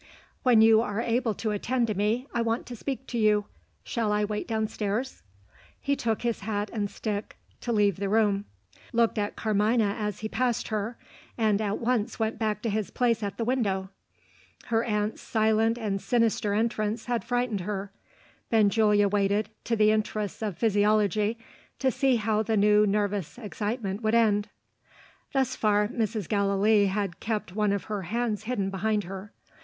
"When 0.41 0.61
you 0.61 0.81
are 0.81 0.99
able 0.99 1.35
to 1.35 1.51
attend 1.51 1.85
to 1.85 1.93
me, 1.93 2.25
I 2.33 2.41
want 2.41 2.65
to 2.65 2.75
speak 2.75 3.05
to 3.05 3.19
you. 3.19 3.45
Shall 3.83 4.11
I 4.11 4.25
wait 4.25 4.47
downstairs?" 4.47 5.21
He 5.79 5.95
took 5.95 6.23
his 6.23 6.39
hat 6.39 6.71
and 6.73 6.89
stick 6.89 7.37
to 7.59 7.71
leave 7.71 7.97
the 7.97 8.09
room; 8.09 8.45
looked 8.93 9.19
at 9.19 9.35
Carmina 9.35 9.95
as 9.99 10.21
he 10.21 10.27
passed 10.27 10.69
her; 10.69 10.97
and 11.37 11.61
at 11.61 11.77
once 11.77 12.17
went 12.19 12.39
back 12.39 12.63
to 12.63 12.69
his 12.71 12.89
place 12.89 13.21
at 13.21 13.37
the 13.37 13.45
window. 13.45 13.91
Her 14.65 14.83
aunt's 14.83 15.21
silent 15.21 15.77
and 15.77 16.01
sinister 16.01 16.55
entrance 16.55 17.05
had 17.05 17.23
frightened 17.23 17.59
her. 17.61 17.91
Benjulia 18.49 19.07
waited, 19.07 19.49
in 19.69 19.77
the 19.77 19.91
interests 19.91 20.41
of 20.41 20.57
physiology, 20.57 21.37
to 21.77 21.91
see 21.91 22.15
how 22.15 22.41
the 22.41 22.57
new 22.57 22.87
nervous 22.87 23.37
excitement 23.37 24.01
would 24.01 24.15
end. 24.15 24.49
Thus 25.31 25.55
far, 25.55 25.89
Mrs. 25.89 26.27
Gallilee 26.27 26.87
had 26.87 27.19
kept 27.19 27.53
one 27.55 27.71
of 27.71 27.83
her 27.83 28.01
hands 28.01 28.45
hidden 28.45 28.71
behind 28.71 29.03
her. 29.03 29.31